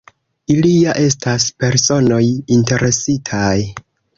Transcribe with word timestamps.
Ili 0.53 0.71
ja 0.83 0.95
estas 1.09 1.45
personoj 1.65 2.23
interesitaj. 2.59 3.55